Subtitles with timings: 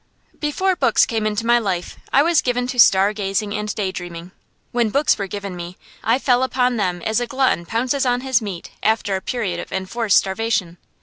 [0.39, 4.31] Before books came into my life, I was given to stargazing and daydreaming.
[4.71, 8.41] When books were given me, I fell upon them as a glutton pounces on his
[8.41, 10.79] meat after a period of enforced starvation.